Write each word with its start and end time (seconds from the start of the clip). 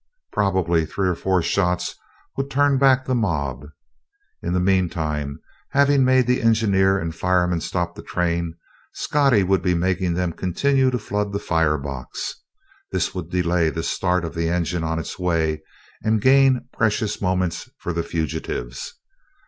Probably 0.31 0.83
three 0.83 1.07
or 1.07 1.13
four 1.13 1.43
shots 1.43 1.93
would 2.35 2.49
turn 2.49 2.79
back 2.79 3.05
the 3.05 3.13
mob. 3.13 3.67
In 4.41 4.51
the 4.51 4.59
meantime, 4.59 5.39
having 5.69 6.03
made 6.03 6.25
the 6.25 6.41
engineer 6.41 6.97
and 6.97 7.13
fireman 7.13 7.61
stop 7.61 7.93
the 7.93 8.01
train, 8.01 8.55
Scottie 8.93 9.43
would 9.43 9.61
be 9.61 9.75
making 9.75 10.15
them 10.15 10.33
continue 10.33 10.89
to 10.89 10.97
flood 10.97 11.31
the 11.33 11.37
fire 11.39 11.77
box. 11.77 12.33
This 12.91 13.13
would 13.13 13.29
delay 13.29 13.69
the 13.69 13.83
start 13.83 14.25
of 14.25 14.33
the 14.33 14.49
engine 14.49 14.83
on 14.83 14.97
its 14.97 15.19
way 15.19 15.61
and 16.01 16.19
gain 16.19 16.67
precious 16.73 17.21
moments 17.21 17.69
for 17.77 17.93
the 17.93 18.01
fugitives. 18.01 18.95